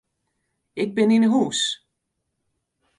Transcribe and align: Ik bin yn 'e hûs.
Ik 0.83 0.89
bin 0.95 1.13
yn 1.15 1.25
'e 1.25 1.29
hûs. 1.33 1.61